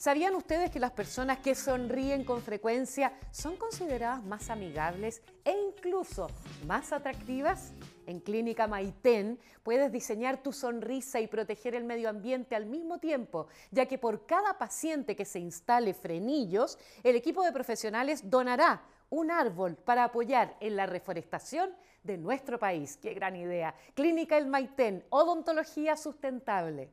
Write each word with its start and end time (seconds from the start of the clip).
¿Sabían 0.00 0.34
ustedes 0.34 0.70
que 0.70 0.80
las 0.80 0.92
personas 0.92 1.40
que 1.40 1.54
sonríen 1.54 2.24
con 2.24 2.40
frecuencia 2.40 3.12
son 3.32 3.58
consideradas 3.58 4.24
más 4.24 4.48
amigables 4.48 5.20
e 5.44 5.52
incluso 5.52 6.28
más 6.66 6.94
atractivas? 6.94 7.74
En 8.06 8.20
Clínica 8.20 8.66
Maitén 8.66 9.38
puedes 9.62 9.92
diseñar 9.92 10.42
tu 10.42 10.54
sonrisa 10.54 11.20
y 11.20 11.26
proteger 11.26 11.74
el 11.74 11.84
medio 11.84 12.08
ambiente 12.08 12.56
al 12.56 12.64
mismo 12.64 12.98
tiempo, 12.98 13.48
ya 13.70 13.84
que 13.84 13.98
por 13.98 14.24
cada 14.24 14.56
paciente 14.56 15.14
que 15.14 15.26
se 15.26 15.38
instale 15.38 15.92
frenillos, 15.92 16.78
el 17.02 17.14
equipo 17.14 17.42
de 17.42 17.52
profesionales 17.52 18.30
donará 18.30 18.82
un 19.10 19.30
árbol 19.30 19.76
para 19.76 20.04
apoyar 20.04 20.56
en 20.60 20.76
la 20.76 20.86
reforestación 20.86 21.76
de 22.04 22.16
nuestro 22.16 22.58
país. 22.58 22.96
¡Qué 22.96 23.12
gran 23.12 23.36
idea! 23.36 23.74
Clínica 23.92 24.38
El 24.38 24.46
Maitén, 24.46 25.04
odontología 25.10 25.94
sustentable. 25.94 26.88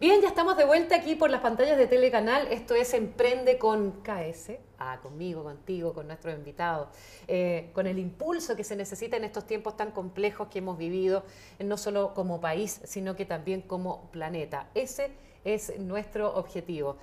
Bien, 0.00 0.20
ya 0.20 0.26
estamos 0.26 0.56
de 0.56 0.64
vuelta 0.64 0.96
aquí 0.96 1.14
por 1.14 1.30
las 1.30 1.40
pantallas 1.40 1.78
de 1.78 1.86
Telecanal. 1.86 2.48
Esto 2.50 2.74
es 2.74 2.92
Emprende 2.94 3.58
con 3.58 4.02
KS. 4.02 4.58
Ah, 4.76 4.98
conmigo, 5.00 5.44
contigo, 5.44 5.94
con 5.94 6.08
nuestros 6.08 6.34
invitados. 6.34 6.88
Eh, 7.28 7.70
con 7.72 7.86
el 7.86 8.00
impulso 8.00 8.56
que 8.56 8.64
se 8.64 8.74
necesita 8.74 9.16
en 9.16 9.22
estos 9.22 9.46
tiempos 9.46 9.76
tan 9.76 9.92
complejos 9.92 10.48
que 10.48 10.58
hemos 10.58 10.78
vivido, 10.78 11.22
no 11.60 11.76
solo 11.76 12.12
como 12.12 12.40
país, 12.40 12.80
sino 12.82 13.14
que 13.14 13.24
también 13.24 13.62
como 13.62 14.10
planeta. 14.10 14.66
Ese 14.74 15.12
es 15.44 15.78
nuestro 15.78 16.34
objetivo. 16.34 16.96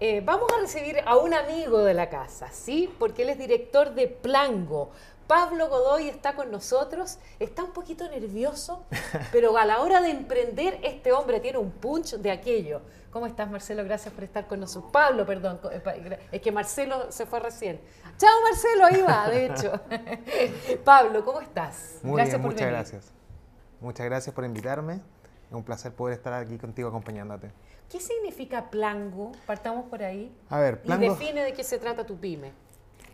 Eh, 0.00 0.20
vamos 0.24 0.50
a 0.52 0.60
recibir 0.60 0.96
a 1.06 1.16
un 1.16 1.34
amigo 1.34 1.84
de 1.84 1.94
la 1.94 2.10
casa, 2.10 2.48
¿sí? 2.50 2.92
Porque 2.98 3.22
él 3.22 3.28
es 3.28 3.38
director 3.38 3.94
de 3.94 4.08
Plango. 4.08 4.90
Pablo 5.32 5.70
Godoy 5.70 6.10
está 6.10 6.34
con 6.34 6.50
nosotros, 6.50 7.18
está 7.38 7.64
un 7.64 7.72
poquito 7.72 8.06
nervioso, 8.06 8.84
pero 9.32 9.56
a 9.56 9.64
la 9.64 9.80
hora 9.80 10.02
de 10.02 10.10
emprender, 10.10 10.78
este 10.82 11.10
hombre 11.10 11.40
tiene 11.40 11.56
un 11.56 11.70
punch 11.70 12.16
de 12.16 12.30
aquello. 12.30 12.82
¿Cómo 13.10 13.24
estás, 13.24 13.50
Marcelo? 13.50 13.82
Gracias 13.82 14.12
por 14.12 14.24
estar 14.24 14.46
con 14.46 14.60
nosotros. 14.60 14.92
Pablo, 14.92 15.24
perdón, 15.24 15.58
eh, 15.70 16.18
es 16.30 16.42
que 16.42 16.52
Marcelo 16.52 17.10
se 17.10 17.24
fue 17.24 17.40
recién. 17.40 17.80
Chao, 18.18 18.42
Marcelo, 18.42 18.84
ahí 18.84 19.00
va, 19.00 19.30
de 19.30 19.46
hecho. 19.46 19.72
Pablo, 20.84 21.24
¿cómo 21.24 21.40
estás? 21.40 22.00
Muy 22.02 22.16
gracias 22.16 22.38
bien, 22.38 22.52
muchas 22.52 22.68
gracias. 22.68 23.12
Muchas 23.80 24.04
gracias 24.04 24.34
por 24.34 24.44
invitarme. 24.44 25.00
Es 25.48 25.56
un 25.56 25.64
placer 25.64 25.94
poder 25.94 26.14
estar 26.14 26.34
aquí 26.34 26.58
contigo 26.58 26.90
acompañándote. 26.90 27.52
¿Qué 27.90 28.00
significa 28.00 28.68
Plango? 28.68 29.32
Partamos 29.46 29.86
por 29.88 30.02
ahí. 30.02 30.30
A 30.50 30.60
ver, 30.60 30.82
Plango... 30.82 31.06
Y 31.06 31.08
define 31.08 31.42
de 31.42 31.54
qué 31.54 31.64
se 31.64 31.78
trata 31.78 32.04
tu 32.04 32.18
pyme. 32.18 32.52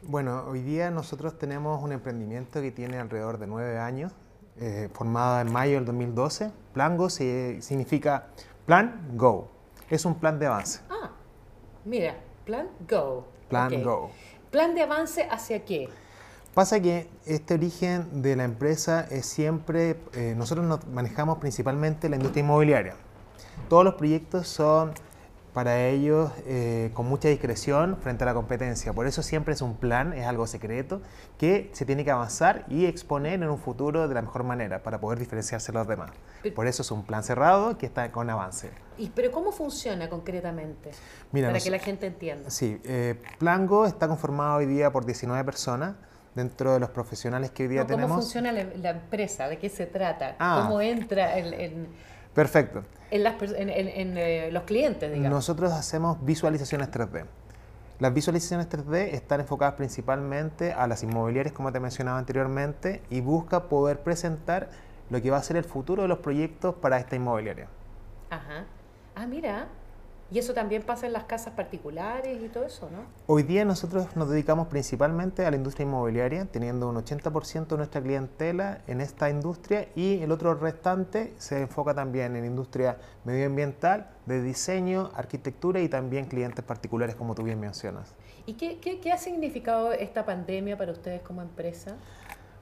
Bueno, 0.02 0.44
hoy 0.48 0.62
día 0.62 0.90
nosotros 0.90 1.38
tenemos 1.38 1.82
un 1.82 1.92
emprendimiento 1.92 2.60
que 2.60 2.70
tiene 2.70 2.98
alrededor 2.98 3.38
de 3.38 3.46
nueve 3.46 3.78
años, 3.78 4.12
eh, 4.58 4.88
formado 4.92 5.40
en 5.40 5.52
mayo 5.52 5.74
del 5.74 5.84
2012. 5.84 6.50
Plango 6.72 7.10
significa 7.10 8.28
Plan 8.64 9.10
Go. 9.14 9.48
Es 9.90 10.04
un 10.04 10.14
plan 10.14 10.38
de 10.38 10.46
avance. 10.46 10.80
Ah, 10.88 11.10
mira, 11.84 12.16
Plan 12.44 12.68
Go. 12.88 13.26
Plan 13.48 13.82
Go. 13.82 14.10
¿Plan 14.50 14.74
de 14.74 14.82
avance 14.82 15.26
hacia 15.30 15.64
qué? 15.64 15.88
Pasa 16.54 16.80
que 16.80 17.08
este 17.26 17.54
origen 17.54 18.22
de 18.22 18.36
la 18.36 18.44
empresa 18.44 19.06
es 19.10 19.26
siempre, 19.26 19.96
eh, 20.14 20.34
nosotros 20.36 20.66
nos 20.66 20.86
manejamos 20.86 21.38
principalmente 21.38 22.08
la 22.08 22.16
industria 22.16 22.42
inmobiliaria. 22.42 22.94
Todos 23.68 23.84
los 23.84 23.94
proyectos 23.94 24.48
son 24.48 24.92
para 25.58 25.88
ellos 25.88 26.30
eh, 26.46 26.92
con 26.94 27.08
mucha 27.08 27.26
discreción 27.26 27.96
frente 28.00 28.22
a 28.22 28.26
la 28.26 28.34
competencia. 28.34 28.92
Por 28.92 29.08
eso 29.08 29.24
siempre 29.24 29.54
es 29.54 29.60
un 29.60 29.74
plan, 29.74 30.12
es 30.12 30.24
algo 30.24 30.46
secreto, 30.46 31.02
que 31.36 31.68
se 31.72 31.84
tiene 31.84 32.04
que 32.04 32.12
avanzar 32.12 32.64
y 32.68 32.86
exponer 32.86 33.42
en 33.42 33.48
un 33.48 33.58
futuro 33.58 34.06
de 34.06 34.14
la 34.14 34.22
mejor 34.22 34.44
manera 34.44 34.84
para 34.84 35.00
poder 35.00 35.18
diferenciarse 35.18 35.72
de 35.72 35.78
los 35.78 35.88
demás. 35.88 36.12
Por 36.54 36.68
eso 36.68 36.82
es 36.82 36.92
un 36.92 37.02
plan 37.02 37.24
cerrado 37.24 37.76
que 37.76 37.86
está 37.86 38.12
con 38.12 38.30
avance. 38.30 38.70
¿Y, 38.98 39.08
¿Pero 39.08 39.32
cómo 39.32 39.50
funciona 39.50 40.08
concretamente? 40.08 40.92
para 41.32 41.58
que 41.58 41.70
la 41.70 41.80
gente 41.80 42.06
entienda. 42.06 42.50
Sí, 42.50 42.80
eh, 42.84 43.20
Plango 43.40 43.84
está 43.84 44.06
conformado 44.06 44.58
hoy 44.58 44.66
día 44.66 44.92
por 44.92 45.06
19 45.06 45.42
personas 45.42 45.96
dentro 46.36 46.74
de 46.74 46.78
los 46.78 46.90
profesionales 46.90 47.50
que 47.50 47.64
hoy 47.64 47.70
día 47.70 47.84
tenemos. 47.84 48.10
¿Cómo 48.10 48.20
funciona 48.22 48.52
la, 48.52 48.90
empresa? 48.90 49.48
¿De 49.48 49.58
qué 49.58 49.68
se 49.68 49.86
trata? 49.86 50.36
Ah. 50.38 50.62
¿Cómo 50.62 50.80
entra 50.80 51.36
en 51.36 51.88
Perfecto. 52.34 52.84
En, 53.10 54.16
eh, 54.16 54.50
los 54.52 54.64
clientes, 54.64 55.10
digamos. 55.10 55.30
Nosotros 55.30 55.72
hacemos 55.72 56.24
visualizaciones 56.24 56.90
3D. 56.90 57.24
Las 58.00 58.14
visualizaciones 58.14 58.68
3D 58.68 59.14
están 59.14 59.40
enfocadas 59.40 59.74
principalmente 59.74 60.72
a 60.72 60.86
las 60.86 61.02
inmobiliarias, 61.02 61.52
como 61.52 61.72
te 61.72 61.80
mencionaba 61.80 62.18
anteriormente, 62.18 63.02
y 63.10 63.20
busca 63.20 63.64
poder 63.64 64.00
presentar 64.00 64.70
lo 65.10 65.20
que 65.20 65.30
va 65.30 65.38
a 65.38 65.42
ser 65.42 65.56
el 65.56 65.64
futuro 65.64 66.02
de 66.02 66.08
los 66.08 66.18
proyectos 66.18 66.74
para 66.76 66.98
esta 66.98 67.16
inmobiliaria. 67.16 67.66
Ajá. 68.30 68.66
Ah, 69.16 69.26
mira, 69.26 69.66
y 70.30 70.38
eso 70.38 70.52
también 70.52 70.82
pasa 70.82 71.06
en 71.06 71.14
las 71.14 71.24
casas 71.24 71.54
particulares 71.54 72.38
y 72.42 72.48
todo 72.48 72.64
eso, 72.64 72.88
¿no? 72.90 72.98
Hoy 73.26 73.42
día 73.42 73.64
nosotros 73.64 74.14
nos 74.14 74.28
dedicamos 74.28 74.68
principalmente 74.68 75.46
a 75.46 75.50
la 75.50 75.56
industria 75.56 75.84
inmobiliaria, 75.84 76.44
teniendo 76.44 76.88
un 76.88 76.96
80% 76.96 77.66
de 77.66 77.76
nuestra 77.78 78.02
clientela 78.02 78.82
en 78.86 79.00
esta 79.00 79.30
industria 79.30 79.88
y 79.94 80.22
el 80.22 80.30
otro 80.30 80.54
restante 80.54 81.32
se 81.38 81.62
enfoca 81.62 81.94
también 81.94 82.36
en 82.36 82.44
industria 82.44 82.98
medioambiental, 83.24 84.10
de 84.26 84.42
diseño, 84.42 85.10
arquitectura 85.14 85.80
y 85.80 85.88
también 85.88 86.26
clientes 86.26 86.62
particulares, 86.64 87.16
como 87.16 87.34
tú 87.34 87.42
bien 87.42 87.58
mencionas. 87.58 88.14
¿Y 88.44 88.54
qué, 88.54 88.78
qué, 88.78 89.00
qué 89.00 89.12
ha 89.12 89.18
significado 89.18 89.92
esta 89.92 90.26
pandemia 90.26 90.76
para 90.76 90.92
ustedes 90.92 91.22
como 91.22 91.40
empresa? 91.40 91.96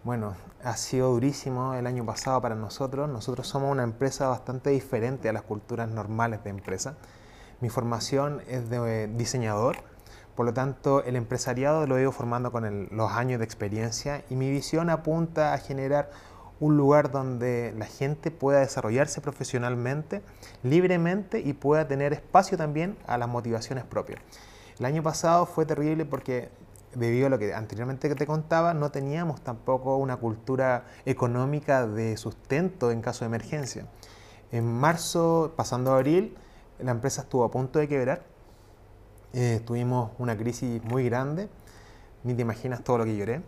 Bueno, 0.05 0.37
ha 0.63 0.77
sido 0.77 1.11
durísimo 1.11 1.75
el 1.75 1.85
año 1.89 2.07
pasado 2.07 2.41
para 2.41 2.55
nosotros. 2.55 3.09
Nosotros 3.09 3.49
somos 3.49 3.73
una 3.73 3.83
empresa 3.83 4.29
bastante 4.29 4.71
diferente 4.71 5.29
a 5.29 5.33
las 5.33 5.43
culturas 5.43 5.89
normales 5.89 6.45
de 6.45 6.51
empresa. 6.51 6.97
Mi 7.61 7.71
formación 7.71 8.43
es 8.49 8.69
de 8.69 9.05
eh, 9.05 9.09
diseñador, 9.09 9.77
por 10.35 10.45
lo 10.45 10.53
tanto 10.53 11.03
el 11.05 11.17
empresariado 11.17 11.87
lo 11.87 11.97
he 11.97 12.03
ido 12.03 12.13
formando 12.13 12.53
con 12.53 12.89
los 12.91 13.13
años 13.13 13.39
de 13.39 13.45
experiencia 13.47 14.23
y 14.29 14.37
mi 14.37 14.51
visión 14.51 14.91
apunta 14.91 15.55
a 15.55 15.59
generar 15.59 16.11
un 16.61 16.77
lugar 16.77 17.11
donde 17.11 17.75
la 17.77 17.87
gente 17.87 18.31
pueda 18.31 18.61
desarrollarse 18.61 19.21
profesionalmente, 19.21 20.23
libremente 20.63 21.41
y 21.41 21.55
pueda 21.55 21.89
tener 21.89 22.13
espacio 22.13 22.59
también 22.59 22.97
a 23.07 23.19
las 23.19 23.29
motivaciones 23.29 23.85
propias. 23.85 24.21
El 24.79 24.85
año 24.85 25.03
pasado 25.03 25.47
fue 25.47 25.65
terrible 25.65 26.05
porque 26.05 26.51
debido 26.95 27.27
a 27.27 27.31
lo 27.31 27.39
que 27.39 27.55
anteriormente 27.55 28.15
te 28.15 28.27
contaba, 28.27 28.75
no 28.75 28.91
teníamos 28.91 29.43
tampoco 29.43 29.97
una 29.97 30.17
cultura 30.17 30.85
económica 31.05 31.87
de 31.87 32.17
sustento 32.17 32.91
en 32.91 33.01
caso 33.03 33.25
de 33.25 33.27
emergencia. 33.27 33.87
En 34.53 34.67
marzo, 34.67 35.55
pasando 35.57 35.93
a 35.93 35.97
abril, 35.97 36.37
la 36.79 36.91
empresa 36.91 37.23
estuvo 37.23 37.45
a 37.45 37.51
punto 37.51 37.79
de 37.79 37.89
quebrar. 37.89 38.23
Eh, 39.33 39.61
tuvimos 39.67 40.13
una 40.19 40.37
crisis 40.37 40.83
muy 40.85 41.05
grande. 41.05 41.49
Ni 42.25 42.35
te 42.35 42.43
imaginas 42.43 42.83
todo 42.83 42.99
lo 42.99 43.05
que 43.05 43.17
lloré. 43.17 43.43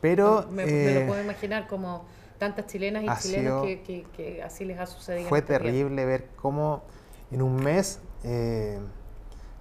Pero. 0.00 0.46
Me, 0.50 0.64
lo 0.64 0.70
eh, 0.70 1.04
puedo 1.06 1.22
imaginar 1.22 1.66
como 1.66 2.04
tantas 2.38 2.66
chilenas 2.66 3.04
y 3.04 3.22
chilenos 3.22 3.64
que, 3.64 4.42
así 4.44 4.64
les 4.64 4.78
ha 4.78 4.86
sucedido. 4.86 5.28
Fue 5.28 5.42
terrible 5.42 6.04
ver 6.04 6.28
cómo 6.36 6.82
en 7.30 7.42
un 7.42 7.56
mes 7.56 8.00
eh, 8.24 8.78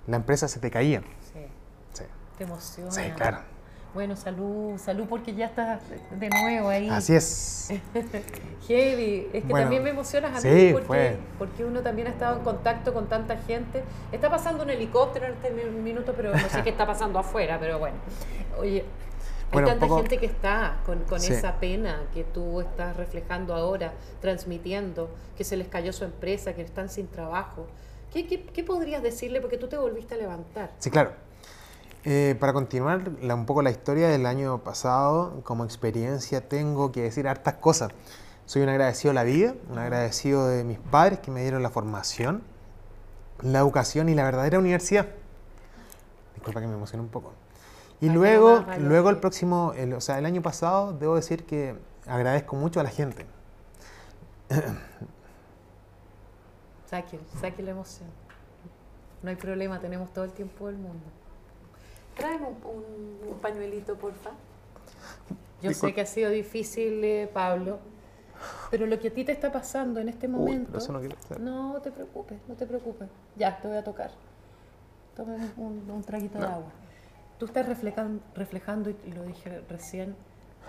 la 0.07 0.17
empresa 0.17 0.47
se 0.47 0.59
te 0.59 0.71
caía. 0.71 1.01
Sí. 1.33 1.39
sí. 1.93 2.03
Te 2.37 2.43
emociona. 2.43 2.91
Sí, 2.91 3.01
claro. 3.15 3.58
Bueno, 3.93 4.15
salud, 4.15 4.77
salud 4.77 5.05
porque 5.09 5.33
ya 5.33 5.47
estás 5.47 5.81
de 6.11 6.29
nuevo 6.29 6.69
ahí. 6.69 6.89
Así 6.89 7.15
es. 7.15 7.69
Heavy, 8.67 9.29
es 9.33 9.43
que 9.43 9.53
también 9.53 9.83
me 9.83 9.89
emocionas 9.89 10.45
a 10.45 10.47
mí 10.47 10.73
porque, 10.73 11.17
porque 11.39 11.65
uno 11.65 11.81
también 11.81 12.07
ha 12.07 12.11
estado 12.11 12.37
en 12.37 12.43
contacto 12.43 12.93
con 12.93 13.07
tanta 13.07 13.37
gente. 13.37 13.83
Está 14.11 14.29
pasando 14.29 14.63
un 14.63 14.69
helicóptero 14.69 15.25
en 15.25 15.33
este 15.33 15.51
minuto, 15.71 16.13
pero 16.15 16.31
no 16.31 16.49
sé 16.49 16.61
qué 16.61 16.69
está 16.69 16.85
pasando 16.85 17.17
afuera, 17.19 17.57
pero 17.59 17.79
bueno. 17.79 17.97
Oye, 18.59 18.85
hay 19.51 19.65
tanta 19.65 19.87
gente 19.87 20.17
que 20.19 20.27
está 20.27 20.77
con, 20.85 21.03
esa 21.17 21.59
pena 21.59 22.03
que 22.13 22.23
tú 22.23 22.61
estás 22.61 22.95
reflejando 22.95 23.55
ahora, 23.55 23.93
transmitiendo, 24.21 25.09
que 25.35 25.43
se 25.43 25.57
les 25.57 25.67
cayó 25.67 25.93
su 25.93 26.03
empresa, 26.05 26.53
que 26.53 26.61
están 26.61 26.89
sin 26.89 27.07
trabajo. 27.07 27.65
¿Qué, 28.13 28.27
qué, 28.27 28.43
qué 28.43 28.63
podrías 28.63 29.01
decirle? 29.01 29.41
Porque 29.41 29.57
tú 29.57 29.67
te 29.67 29.77
volviste 29.77 30.13
a 30.13 30.17
levantar. 30.17 30.71
Sí, 30.77 30.91
claro. 30.91 31.13
Eh, 32.05 32.37
para 32.39 32.53
continuar 32.53 33.09
un 33.09 33.45
poco 33.45 33.61
la 33.61 33.71
historia 33.71 34.07
del 34.07 34.25
año 34.25 34.59
pasado, 34.63 35.41
como 35.43 35.65
experiencia 35.65 36.47
tengo 36.47 36.93
que 36.93 37.01
decir 37.01 37.27
hartas 37.27 37.55
cosas. 37.55 37.91
Soy 38.45 38.61
un 38.61 38.69
agradecido 38.69 39.09
de 39.09 39.15
la 39.15 39.23
vida, 39.23 39.53
un 39.69 39.77
agradecido 39.77 40.47
de 40.47 40.63
mis 40.63 40.79
padres 40.79 41.19
que 41.19 41.29
me 41.29 41.41
dieron 41.41 41.61
la 41.61 41.69
formación, 41.69 42.41
la 43.41 43.59
educación 43.59 44.07
y 44.07 44.15
la 44.15 44.23
verdadera 44.23 44.59
universidad. 44.59 45.07
Disculpa 46.35 46.61
que 46.61 46.67
me 46.67 46.75
emocione 46.75 47.03
un 47.03 47.09
poco. 47.09 47.33
Y 47.99 48.09
luego, 48.09 48.65
luego 48.77 49.09
el 49.09 49.17
próximo, 49.17 49.73
o 49.95 50.01
sea, 50.01 50.19
el 50.19 50.25
año 50.25 50.41
pasado, 50.41 50.93
debo 50.93 51.15
decir 51.15 51.45
que 51.45 51.75
agradezco 52.07 52.55
mucho 52.55 52.79
a 52.79 52.83
la 52.83 52.89
gente. 52.89 53.25
Saque, 56.89 57.19
saque 57.39 57.61
la 57.61 57.71
emoción. 57.71 58.09
No 59.21 59.29
hay 59.29 59.35
problema, 59.35 59.79
tenemos 59.79 60.11
todo 60.13 60.23
el 60.23 60.31
tiempo 60.31 60.67
del 60.67 60.77
mundo. 60.77 61.05
Tráeme 62.19 62.47
un, 62.47 63.39
pañuelito, 63.41 63.95
porfa. 63.95 64.31
Yo 65.61 65.73
sé 65.73 65.93
que 65.93 66.01
ha 66.01 66.05
sido 66.05 66.29
difícil, 66.29 67.03
eh, 67.03 67.29
Pablo, 67.31 67.79
Pero 68.71 68.85
lo 68.85 68.99
que 68.99 69.09
a 69.09 69.13
ti 69.13 69.23
te 69.23 69.31
está 69.31 69.51
pasando 69.51 69.99
en 69.99 70.09
este 70.09 70.27
momento... 70.27 70.79
no, 71.39 71.81
te 71.81 71.91
preocupes, 71.91 72.37
no 72.47 72.55
te 72.55 72.65
preocupes. 72.65 73.09
Ya, 73.35 73.59
te 73.59 73.67
voy 73.67 73.77
a 73.77 73.83
tocar. 73.83 74.11
Toma 75.15 75.35
un, 75.57 76.03
traguito 76.05 76.37
de 76.37 76.45
agua. 76.45 76.71
Tú 77.37 77.45
estás 77.45 77.65
reflejando, 77.67 78.21
reflejando, 78.35 78.89
y 78.89 79.11
lo 79.11 79.23
dije 79.23 79.61
recién, 79.69 80.15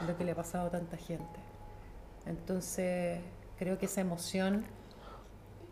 lo 0.07 0.17
que 0.17 0.25
le 0.25 0.33
ha 0.33 0.37
pasado 0.37 0.69
a 0.69 0.71
tanta 0.71 0.97
gente. 0.97 1.41
Entonces, 2.27 3.21
creo 3.59 3.79
que 3.79 3.87
esa 3.87 4.01
emoción 4.01 4.65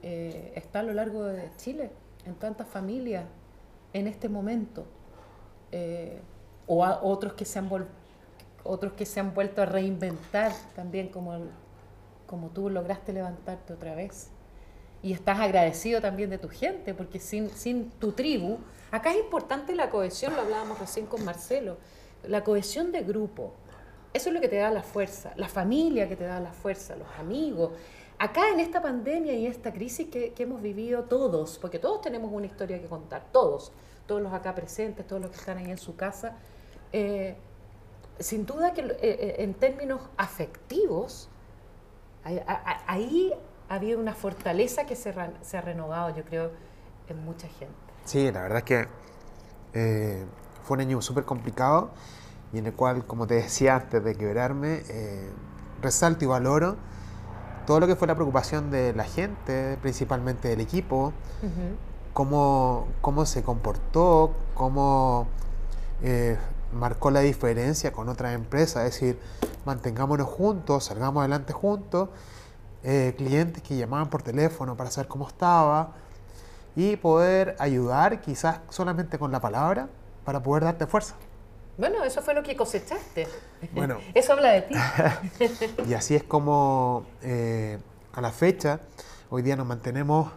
eh, 0.03 0.53
está 0.55 0.81
a 0.81 0.83
lo 0.83 0.93
largo 0.93 1.25
de 1.25 1.51
Chile, 1.57 1.91
en 2.25 2.35
tantas 2.35 2.69
familias, 2.69 3.25
en 3.93 4.07
este 4.07 4.29
momento. 4.29 4.87
Eh, 5.73 6.21
o 6.67 6.85
otros 6.85 7.33
que 7.33 7.45
se 7.45 7.59
han 7.59 7.69
otros 8.63 8.93
que 8.93 9.07
se 9.07 9.21
han 9.21 9.35
vuelto 9.35 9.63
a 9.63 9.65
reinventar 9.65 10.53
también 10.77 11.09
como, 11.09 11.39
como 12.27 12.51
tú 12.51 12.69
lograste 12.69 13.13
levantarte 13.13 13.73
otra 13.73 13.95
vez. 13.95 14.29
Y 15.03 15.13
estás 15.13 15.39
agradecido 15.39 16.01
también 16.01 16.29
de 16.29 16.39
tu 16.39 16.49
gente, 16.49 16.93
porque 16.93 17.21
sin, 17.21 17.49
sin 17.51 17.91
tu 17.93 18.13
tribu, 18.13 18.59
acá 18.91 19.13
es 19.13 19.19
importante 19.19 19.75
la 19.75 19.91
cohesión, 19.91 20.35
lo 20.35 20.43
hablábamos 20.43 20.79
recién 20.79 21.07
con 21.07 21.25
Marcelo, 21.25 21.79
la 22.25 22.45
cohesión 22.45 22.93
de 22.93 23.03
grupo. 23.03 23.55
Eso 24.13 24.29
es 24.29 24.35
lo 24.35 24.41
que 24.41 24.49
te 24.49 24.57
da 24.57 24.71
la 24.71 24.83
fuerza, 24.83 25.33
la 25.37 25.49
familia 25.49 26.09
que 26.09 26.17
te 26.17 26.25
da 26.25 26.41
la 26.41 26.53
fuerza, 26.53 26.97
los 26.97 27.09
amigos. 27.19 27.73
Acá 28.19 28.51
en 28.51 28.59
esta 28.59 28.83
pandemia 28.83 29.33
y 29.35 29.47
esta 29.47 29.73
crisis 29.73 30.09
que, 30.09 30.33
que 30.33 30.43
hemos 30.43 30.61
vivido 30.61 31.05
todos, 31.05 31.59
porque 31.59 31.79
todos 31.79 32.03
tenemos 32.03 32.33
una 32.33 32.47
historia 32.47 32.81
que 32.81 32.89
contar, 32.89 33.23
todos, 33.31 33.71
todos 34.09 34.21
los 34.21 34.33
acá 34.33 34.57
presentes, 34.57 35.07
todos 35.07 35.23
los 35.23 35.31
que 35.31 35.37
están 35.37 35.59
ahí 35.59 35.71
en 35.71 35.79
su 35.79 35.95
casa, 35.95 36.33
eh, 36.93 37.37
sin 38.19 38.45
duda 38.47 38.73
que 38.73 38.81
eh, 38.81 38.99
eh, 39.03 39.35
en 39.39 39.55
términos 39.55 40.01
afectivos, 40.17 41.29
ahí, 42.25 43.33
ha 43.69 43.75
habido 43.75 44.01
una 44.01 44.15
fortaleza 44.15 44.87
que 44.87 44.97
se, 44.97 45.11
ha 45.11 45.61
renovado, 45.61 46.17
yo 46.17 46.25
creo, 46.25 46.51
en 47.09 47.25
mucha 47.25 47.47
gente. 47.49 47.75
Sí, 48.07 48.33
la 48.33 48.43
verdad 48.43 48.59
es 48.59 48.65
que 48.65 48.89
fue 50.65 50.77
un 50.77 50.81
año 50.81 51.01
súper 51.03 51.25
complicado 51.25 51.91
y 52.53 52.59
en 52.59 52.67
el 52.67 52.75
cual, 52.75 53.07
como 53.07 53.27
te 53.27 53.35
decía 53.35 53.77
antes 53.77 54.03
de 54.03 54.17
quebrarme, 54.17 54.83
resalto 55.83 56.25
y 56.25 56.29
valoro 56.29 56.77
todo 57.67 57.81
lo 57.81 57.87
que 57.87 57.97
fue 57.97 58.09
la 58.09 58.15
preocupación 58.15 58.71
de 58.71 58.95
la 58.95 59.05
gente, 59.05 59.77
principalmente 59.83 60.49
del 60.49 60.63
equipo, 60.63 61.13
cómo, 62.19 62.89
cómo, 63.01 63.27
se 63.27 63.45
comportó, 63.45 64.35
cómo 64.55 65.29
marcó 66.73 67.13
la 67.13 67.21
diferencia 67.21 67.93
con 67.93 68.09
otras 68.09 68.35
empresas, 68.35 68.87
es 68.87 68.95
decir, 68.95 69.21
mantengámonos 69.65 70.27
juntos, 70.27 70.83
salgamos 70.83 71.21
adelante 71.21 71.53
juntos, 71.53 72.09
eh, 72.83 73.15
clientes 73.17 73.63
que 73.63 73.77
llamaban 73.77 74.11
por 74.11 74.25
teléfono 74.25 74.77
para 74.77 74.91
saber 74.91 75.07
cómo 75.07 75.29
estaba 75.29 75.93
y 76.75 76.97
poder 76.97 77.55
ayudar 77.61 78.21
quizás 78.21 78.63
solamente 78.69 79.17
con 79.17 79.31
la 79.31 79.41
palabra 79.41 79.89
para 80.25 80.43
poder 80.43 80.65
darte 80.65 80.89
fuerza. 80.89 81.15
Bueno, 81.77 82.03
eso 82.03 82.21
fue 82.21 82.35
lo 82.35 82.43
que 82.43 82.57
cosechaste. 82.57 83.29
Bueno, 83.71 83.99
eso 84.15 84.33
habla 84.33 84.51
de 84.51 84.63
ti. 84.63 84.75
y 85.89 85.95
así 85.95 86.17
es 86.17 86.25
como 86.25 87.07
eh, 87.23 87.79
a 88.13 88.21
la 88.21 88.33
fecha, 88.33 88.81
hoy 89.31 89.43
día 89.43 89.55
nos 89.55 89.69
mantenemos 89.69 90.33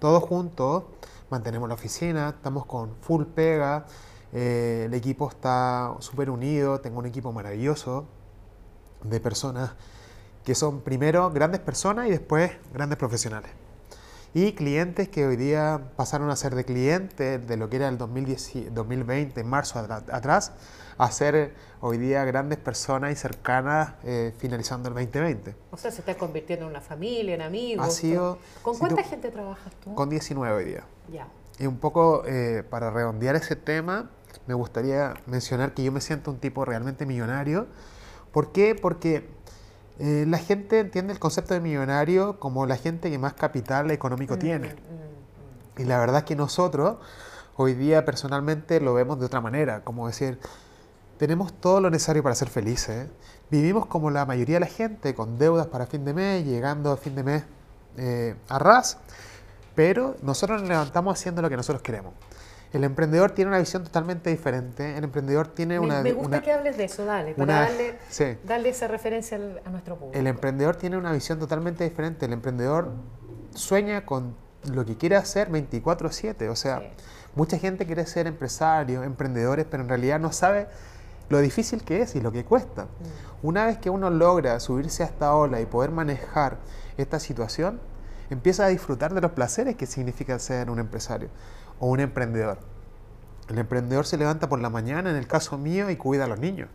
todos 0.00 0.22
juntos, 0.22 0.84
mantenemos 1.30 1.68
la 1.68 1.74
oficina, 1.74 2.30
estamos 2.30 2.66
con 2.66 2.94
full 3.00 3.24
pega, 3.24 3.86
eh, 4.32 4.84
el 4.86 4.94
equipo 4.94 5.28
está 5.28 5.94
súper 6.00 6.30
unido, 6.30 6.80
tengo 6.80 6.98
un 6.98 7.06
equipo 7.06 7.32
maravilloso 7.32 8.06
de 9.02 9.20
personas 9.20 9.72
que 10.44 10.54
son 10.54 10.80
primero 10.80 11.30
grandes 11.30 11.60
personas 11.60 12.08
y 12.08 12.10
después 12.10 12.52
grandes 12.72 12.98
profesionales. 12.98 13.50
Y 14.36 14.52
clientes 14.54 15.08
que 15.08 15.24
hoy 15.26 15.36
día 15.36 15.92
pasaron 15.96 16.28
a 16.28 16.34
ser 16.34 16.56
de 16.56 16.64
clientes 16.64 17.46
de 17.46 17.56
lo 17.56 17.70
que 17.70 17.76
era 17.76 17.88
el 17.88 17.98
2020, 17.98 19.40
en 19.40 19.48
marzo 19.48 19.78
atrás, 19.78 20.52
a 20.98 21.10
ser 21.12 21.54
hoy 21.80 21.98
día 21.98 22.24
grandes 22.24 22.58
personas 22.58 23.12
y 23.12 23.14
cercanas 23.14 23.94
eh, 24.02 24.34
finalizando 24.36 24.88
el 24.88 24.94
2020. 24.94 25.54
O 25.70 25.76
sea, 25.76 25.92
se 25.92 26.00
está 26.00 26.16
convirtiendo 26.16 26.64
en 26.64 26.72
una 26.72 26.80
familia, 26.80 27.36
en 27.36 27.42
amigos. 27.42 27.86
Ha 27.86 27.90
sido, 27.90 28.38
¿Con 28.62 28.76
cuánta 28.76 29.04
gente 29.04 29.30
trabajas 29.30 29.72
tú? 29.84 29.94
Con 29.94 30.10
19 30.10 30.56
hoy 30.56 30.64
día. 30.64 30.84
Ya. 31.12 31.28
Y 31.58 31.66
un 31.66 31.78
poco 31.78 32.24
eh, 32.26 32.64
para 32.68 32.90
redondear 32.90 33.36
ese 33.36 33.56
tema, 33.56 34.10
me 34.46 34.54
gustaría 34.54 35.14
mencionar 35.26 35.74
que 35.74 35.84
yo 35.84 35.92
me 35.92 36.00
siento 36.00 36.30
un 36.30 36.38
tipo 36.38 36.64
realmente 36.64 37.06
millonario. 37.06 37.66
¿Por 38.32 38.52
qué? 38.52 38.74
Porque 38.74 39.28
eh, 39.98 40.24
la 40.28 40.38
gente 40.38 40.80
entiende 40.80 41.12
el 41.12 41.18
concepto 41.18 41.54
de 41.54 41.60
millonario 41.60 42.40
como 42.40 42.66
la 42.66 42.76
gente 42.76 43.10
que 43.10 43.18
más 43.18 43.34
capital 43.34 43.90
económico 43.90 44.34
mm, 44.34 44.38
tiene. 44.38 44.68
Mm, 44.68 45.78
mm, 45.78 45.82
y 45.82 45.84
la 45.84 45.98
verdad 45.98 46.18
es 46.18 46.24
que 46.24 46.34
nosotros 46.36 46.98
hoy 47.56 47.74
día 47.74 48.04
personalmente 48.04 48.80
lo 48.80 48.94
vemos 48.94 49.20
de 49.20 49.26
otra 49.26 49.40
manera, 49.40 49.84
como 49.84 50.08
decir, 50.08 50.38
tenemos 51.18 51.52
todo 51.52 51.80
lo 51.80 51.90
necesario 51.90 52.22
para 52.22 52.34
ser 52.34 52.48
felices. 52.48 53.08
Vivimos 53.50 53.86
como 53.86 54.10
la 54.10 54.26
mayoría 54.26 54.56
de 54.56 54.60
la 54.60 54.66
gente, 54.66 55.14
con 55.14 55.38
deudas 55.38 55.68
para 55.68 55.86
fin 55.86 56.04
de 56.04 56.12
mes, 56.12 56.44
llegando 56.44 56.90
a 56.90 56.96
fin 56.96 57.14
de 57.14 57.22
mes 57.22 57.44
eh, 57.96 58.34
a 58.48 58.58
ras, 58.58 58.98
pero 59.74 60.16
nosotros 60.22 60.60
nos 60.60 60.68
levantamos 60.68 61.18
haciendo 61.18 61.42
lo 61.42 61.50
que 61.50 61.56
nosotros 61.56 61.82
queremos. 61.82 62.14
El 62.72 62.82
emprendedor 62.82 63.30
tiene 63.30 63.50
una 63.50 63.60
visión 63.60 63.84
totalmente 63.84 64.30
diferente. 64.30 64.96
El 64.96 65.04
emprendedor 65.04 65.46
tiene 65.46 65.78
una... 65.78 66.02
Me 66.02 66.12
gusta 66.12 66.42
que 66.42 66.50
hables 66.50 66.76
de 66.76 66.84
eso, 66.84 67.04
dale, 67.04 67.34
para 67.34 67.68
darle, 68.44 68.68
esa 68.68 68.88
referencia 68.88 69.38
a 69.64 69.70
nuestro 69.70 69.96
público. 69.96 70.18
El 70.18 70.26
emprendedor 70.26 70.74
tiene 70.74 70.96
una 70.96 71.12
visión 71.12 71.38
totalmente 71.38 71.84
diferente. 71.84 72.26
El 72.26 72.32
emprendedor 72.32 72.90
sueña 73.54 74.04
con 74.04 74.34
lo 74.72 74.84
que 74.84 74.96
quiere 74.96 75.14
hacer 75.14 75.50
24/7. 75.50 76.48
O 76.48 76.56
sea, 76.56 76.82
mucha 77.36 77.58
gente 77.58 77.86
quiere 77.86 78.06
ser 78.06 78.26
empresario, 78.26 79.04
emprendedores, 79.04 79.66
pero 79.70 79.84
en 79.84 79.88
realidad 79.88 80.18
no 80.18 80.32
sabe 80.32 80.66
lo 81.28 81.38
difícil 81.38 81.84
que 81.84 82.02
es 82.02 82.16
y 82.16 82.20
lo 82.20 82.32
que 82.32 82.44
cuesta. 82.44 82.84
Mm. 82.84 83.46
Una 83.46 83.66
vez 83.66 83.78
que 83.78 83.88
uno 83.88 84.10
logra 84.10 84.58
subirse 84.58 85.04
a 85.04 85.06
esta 85.06 85.32
ola 85.36 85.60
y 85.60 85.66
poder 85.66 85.92
manejar 85.92 86.56
esta 86.96 87.20
situación, 87.20 87.80
empieza 88.34 88.66
a 88.66 88.68
disfrutar 88.68 89.14
de 89.14 89.20
los 89.20 89.32
placeres 89.32 89.76
que 89.76 89.86
significa 89.86 90.38
ser 90.38 90.70
un 90.70 90.78
empresario 90.78 91.28
o 91.80 91.88
un 91.88 92.00
emprendedor. 92.00 92.58
El 93.48 93.58
emprendedor 93.58 94.06
se 94.06 94.16
levanta 94.16 94.48
por 94.48 94.60
la 94.60 94.70
mañana, 94.70 95.10
en 95.10 95.16
el 95.16 95.26
caso 95.26 95.58
mío, 95.58 95.90
y 95.90 95.96
cuida 95.96 96.24
a 96.24 96.28
los 96.28 96.38
niños. 96.38 96.68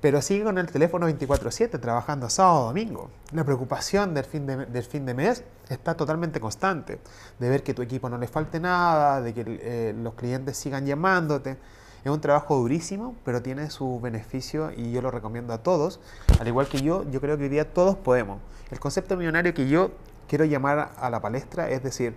Pero 0.00 0.20
sigue 0.20 0.44
con 0.44 0.58
el 0.58 0.66
teléfono 0.70 1.06
24/7, 1.08 1.78
trabajando 1.80 2.28
sábado, 2.28 2.66
domingo. 2.66 3.10
La 3.32 3.42
preocupación 3.42 4.12
del 4.12 4.24
fin, 4.24 4.46
de, 4.46 4.66
del 4.66 4.84
fin 4.84 5.06
de 5.06 5.14
mes 5.14 5.44
está 5.70 5.94
totalmente 5.94 6.40
constante. 6.40 7.00
De 7.38 7.48
ver 7.48 7.62
que 7.62 7.72
tu 7.72 7.80
equipo 7.80 8.10
no 8.10 8.18
le 8.18 8.26
falte 8.26 8.60
nada, 8.60 9.22
de 9.22 9.32
que 9.32 9.44
eh, 9.46 9.94
los 9.96 10.14
clientes 10.14 10.58
sigan 10.58 10.84
llamándote. 10.84 11.56
Es 12.04 12.10
un 12.10 12.20
trabajo 12.20 12.56
durísimo, 12.56 13.14
pero 13.24 13.42
tiene 13.42 13.70
su 13.70 14.00
beneficio 14.00 14.70
y 14.76 14.92
yo 14.92 15.00
lo 15.00 15.10
recomiendo 15.10 15.54
a 15.54 15.58
todos. 15.58 16.00
Al 16.38 16.46
igual 16.46 16.68
que 16.68 16.82
yo, 16.82 17.08
yo 17.10 17.20
creo 17.20 17.38
que 17.38 17.44
hoy 17.44 17.48
día 17.48 17.72
todos 17.72 17.96
podemos. 17.96 18.40
El 18.70 18.78
concepto 18.78 19.16
millonario 19.16 19.54
que 19.54 19.68
yo 19.68 19.90
quiero 20.28 20.44
llamar 20.44 20.90
a 20.96 21.10
la 21.10 21.20
palestra 21.20 21.70
es 21.70 21.82
decir, 21.82 22.14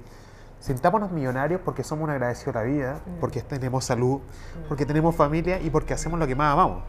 Sintámonos 0.59 1.11
millonarios 1.11 1.61
porque 1.63 1.83
somos 1.83 2.05
un 2.05 2.09
agradecido 2.09 2.51
a 2.51 2.55
la 2.55 2.63
vida, 2.63 3.01
mm. 3.05 3.19
porque 3.19 3.41
tenemos 3.41 3.85
salud, 3.85 4.17
mm. 4.17 4.67
porque 4.67 4.85
tenemos 4.85 5.15
familia 5.15 5.61
y 5.61 5.69
porque 5.69 5.93
hacemos 5.93 6.19
lo 6.19 6.25
que 6.25 6.35
más 6.35 6.53
amamos. 6.53 6.83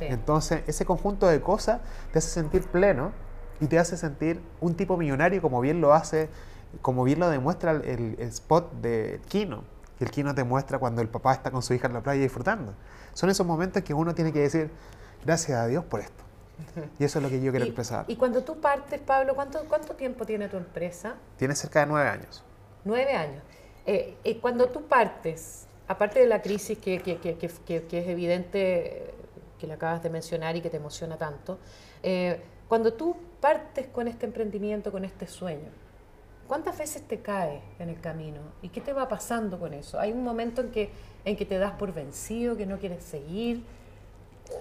Entonces, 0.00 0.62
ese 0.66 0.84
conjunto 0.84 1.26
de 1.26 1.40
cosas 1.40 1.80
te 2.12 2.18
hace 2.18 2.28
sentir 2.28 2.62
pleno 2.62 3.12
y 3.60 3.66
te 3.66 3.78
hace 3.78 3.96
sentir 3.96 4.42
un 4.60 4.74
tipo 4.74 4.96
millonario 4.96 5.40
como 5.40 5.60
bien 5.60 5.80
lo 5.80 5.94
hace, 5.94 6.28
como 6.82 7.04
bien 7.04 7.20
lo 7.20 7.30
demuestra 7.30 7.70
el, 7.70 8.16
spot 8.18 8.72
de 8.82 9.20
Kino. 9.28 9.62
Que 9.98 10.04
el 10.04 10.10
Kino 10.10 10.34
te 10.34 10.44
muestra 10.44 10.78
cuando 10.78 11.02
el 11.02 11.08
papá 11.08 11.32
está 11.32 11.50
con 11.50 11.62
su 11.62 11.74
hija 11.74 11.86
en 11.86 11.94
la 11.94 12.02
playa 12.02 12.22
disfrutando. 12.22 12.74
Son 13.12 13.30
esos 13.30 13.46
momentos 13.46 13.82
que 13.82 13.94
uno 13.94 14.14
tiene 14.14 14.32
que 14.32 14.40
decir, 14.40 14.70
gracias 15.24 15.58
a 15.58 15.66
Dios 15.66 15.84
por 15.84 16.00
esto. 16.00 16.24
Y 16.98 17.04
eso 17.04 17.18
es 17.18 17.22
lo 17.22 17.28
que 17.28 17.40
yo 17.40 17.50
quiero 17.50 17.66
expresar. 17.66 18.04
Y 18.08 18.16
cuando 18.16 18.42
tú 18.42 18.60
partes, 18.60 19.00
Pablo, 19.00 19.34
¿cuánto, 19.34 19.64
¿cuánto 19.68 19.94
tiempo 19.94 20.24
tiene 20.24 20.48
tu 20.48 20.56
empresa? 20.56 21.16
Tiene 21.36 21.54
cerca 21.54 21.80
de 21.80 21.86
nueve 21.86 22.08
años. 22.08 22.44
Nueve 22.84 23.12
años. 23.14 23.42
Eh, 23.86 24.16
eh, 24.24 24.38
cuando 24.40 24.68
tú 24.68 24.86
partes, 24.86 25.66
aparte 25.88 26.20
de 26.20 26.26
la 26.26 26.42
crisis 26.42 26.78
que, 26.78 26.96
es 26.96 28.08
evidente, 28.08 29.14
que 29.58 29.66
le 29.66 29.72
acabas 29.72 30.02
de 30.02 30.10
mencionar 30.10 30.56
y 30.56 30.60
que 30.60 30.70
te 30.70 30.76
emociona 30.76 31.16
tanto, 31.16 31.58
eh, 32.02 32.40
cuando 32.68 32.94
tú 32.94 33.16
partes 33.40 33.88
con 33.88 34.08
este 34.08 34.26
emprendimiento, 34.26 34.90
con 34.90 35.04
este 35.04 35.26
sueño, 35.26 35.70
¿cuántas 36.46 36.78
veces 36.78 37.02
te 37.02 37.20
caes 37.20 37.62
en 37.78 37.88
el 37.88 38.00
camino? 38.00 38.40
¿Y 38.62 38.68
qué 38.68 38.80
te 38.80 38.92
va 38.92 39.08
pasando 39.08 39.58
con 39.58 39.74
eso? 39.74 39.98
¿Hay 39.98 40.12
un 40.12 40.22
momento 40.22 40.60
en 40.60 40.70
que, 40.70 40.90
en 41.24 41.36
que 41.36 41.44
te 41.44 41.58
das 41.58 41.72
por 41.72 41.92
vencido, 41.92 42.56
que 42.56 42.66
no 42.66 42.78
quieres 42.78 43.02
seguir? 43.04 43.64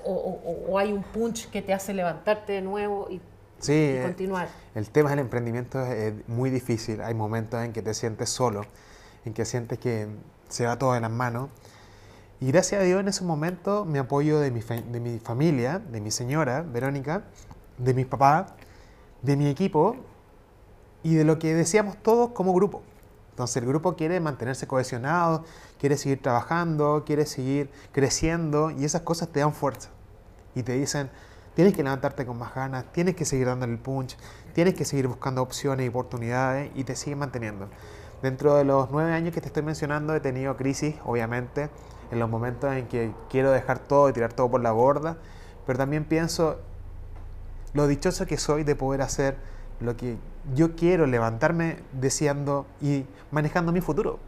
O, 0.05 0.77
hay 0.77 0.93
un 0.93 1.03
punch 1.03 1.49
que 1.49 1.61
te 1.61 1.73
hace 1.73 1.93
levantarte 1.93 2.53
de 2.53 2.61
nuevo 2.61 3.07
y 3.09 3.19
sí, 3.59 3.73
eh, 3.73 4.01
continuar. 4.03 4.47
El 4.75 4.89
tema 4.89 5.09
del 5.09 5.19
emprendimiento 5.19 5.85
es 5.85 6.13
muy 6.27 6.49
difícil. 6.49 7.01
Hay 7.01 7.13
momentos 7.13 7.63
en 7.63 7.73
que 7.73 7.81
te 7.81 7.93
sientes 7.93 8.29
solo, 8.29 8.65
en 9.25 9.33
que 9.33 9.43
sientes 9.43 9.79
que 9.79 10.07
se 10.47 10.65
va 10.65 10.79
todo 10.79 10.93
de 10.93 11.01
las 11.01 11.11
manos. 11.11 11.49
Y 12.39 12.47
gracias 12.47 12.81
a 12.81 12.83
Dios 12.83 12.99
en 13.01 13.09
ese 13.09 13.23
momento 13.23 13.85
me 13.85 13.99
apoyo 13.99 14.39
de 14.39 14.51
mi, 14.51 14.61
de 14.61 14.99
mi 14.99 15.19
familia, 15.19 15.79
de 15.79 16.01
mi 16.01 16.11
señora, 16.11 16.61
Verónica, 16.61 17.23
de 17.77 17.93
mis 17.93 18.05
papás, 18.05 18.53
de 19.21 19.35
mi 19.35 19.47
equipo 19.47 19.97
y 21.03 21.15
de 21.15 21.23
lo 21.25 21.37
que 21.37 21.53
deseamos 21.53 21.97
todos 22.01 22.31
como 22.31 22.53
grupo. 22.53 22.81
Entonces 23.31 23.57
el 23.57 23.67
grupo 23.67 23.95
quiere 23.95 24.19
mantenerse 24.19 24.67
cohesionado, 24.67 25.43
quiere 25.79 25.97
seguir 25.97 26.21
trabajando, 26.21 27.03
quiere 27.05 27.25
seguir 27.25 27.69
creciendo 27.91 28.71
y 28.71 28.85
esas 28.85 29.01
cosas 29.01 29.29
te 29.29 29.39
dan 29.39 29.53
fuerza. 29.53 29.89
Y 30.55 30.63
te 30.63 30.73
dicen, 30.73 31.09
tienes 31.55 31.73
que 31.73 31.83
levantarte 31.83 32.25
con 32.25 32.37
más 32.37 32.53
ganas, 32.53 32.85
tienes 32.93 33.15
que 33.15 33.25
seguir 33.25 33.47
dándole 33.47 33.73
el 33.73 33.79
punch, 33.79 34.17
tienes 34.53 34.75
que 34.75 34.85
seguir 34.85 35.07
buscando 35.07 35.41
opciones 35.41 35.85
y 35.85 35.89
oportunidades 35.89 36.71
y 36.75 36.83
te 36.83 36.95
siguen 36.95 37.19
manteniendo. 37.19 37.69
Dentro 38.21 38.55
de 38.55 38.63
los 38.63 38.91
nueve 38.91 39.11
años 39.11 39.33
que 39.33 39.41
te 39.41 39.47
estoy 39.47 39.63
mencionando 39.63 40.15
he 40.15 40.19
tenido 40.19 40.55
crisis, 40.55 40.95
obviamente, 41.03 41.69
en 42.11 42.19
los 42.19 42.29
momentos 42.29 42.71
en 42.73 42.87
que 42.87 43.11
quiero 43.29 43.51
dejar 43.51 43.79
todo 43.79 44.09
y 44.09 44.13
tirar 44.13 44.31
todo 44.31 44.49
por 44.51 44.61
la 44.61 44.71
borda, 44.71 45.17
pero 45.65 45.79
también 45.79 46.05
pienso 46.05 46.59
lo 47.73 47.87
dichoso 47.87 48.27
que 48.27 48.37
soy 48.37 48.63
de 48.63 48.75
poder 48.75 49.01
hacer 49.01 49.37
lo 49.79 49.95
que 49.97 50.17
yo 50.55 50.75
quiero, 50.75 51.05
levantarme 51.07 51.77
deseando 51.93 52.65
y 52.81 53.05
manejando 53.31 53.71
mi 53.71 53.81
futuro. 53.81 54.19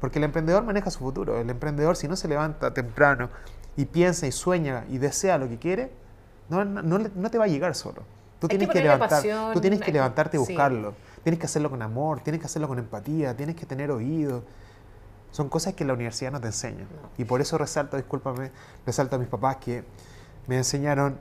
Porque 0.00 0.18
el 0.18 0.24
emprendedor 0.24 0.64
maneja 0.64 0.90
su 0.90 0.98
futuro. 0.98 1.38
El 1.38 1.48
emprendedor 1.50 1.96
si 1.96 2.08
no 2.08 2.16
se 2.16 2.28
levanta 2.28 2.74
temprano 2.74 3.30
y 3.76 3.86
piensa 3.86 4.26
y 4.26 4.32
sueña 4.32 4.84
y 4.90 4.98
desea 4.98 5.38
lo 5.38 5.48
que 5.48 5.58
quiere, 5.58 5.90
no, 6.48 6.64
no, 6.64 7.30
te 7.30 7.38
va 7.38 7.44
a 7.44 7.48
llegar 7.48 7.74
solo. 7.74 8.02
Tú 8.38 8.48
tienes 8.48 8.68
que, 8.68 8.82
levantar, 8.82 9.22
tú 9.54 9.60
tienes 9.60 9.80
que 9.80 9.92
levantarte 9.92 10.36
y 10.36 10.40
buscarlo. 10.40 10.94
Tienes 11.22 11.40
que 11.40 11.46
hacerlo 11.46 11.70
con 11.70 11.80
amor, 11.80 12.20
tienes 12.20 12.40
que 12.40 12.46
hacerlo 12.46 12.68
con 12.68 12.78
empatía, 12.78 13.34
tienes 13.34 13.56
que 13.56 13.64
tener 13.64 13.90
oído. 13.90 14.42
Son 15.30 15.48
cosas 15.48 15.72
que 15.72 15.84
la 15.84 15.94
universidad 15.94 16.30
no 16.30 16.40
te 16.40 16.48
enseña. 16.48 16.84
Y 17.16 17.24
por 17.24 17.40
eso 17.40 17.56
resalto, 17.56 17.96
discúlpame, 17.96 18.50
resalto 18.84 19.16
a 19.16 19.18
mis 19.18 19.28
papás 19.28 19.56
que 19.56 19.84
me 20.46 20.58
enseñaron 20.58 21.16